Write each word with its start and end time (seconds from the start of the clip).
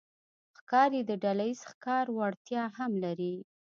ښکاري 0.57 1.01
د 1.09 1.11
ډلهییز 1.23 1.59
ښکار 1.71 2.05
وړتیا 2.17 2.63
هم 2.77 2.91
لري. 3.03 3.35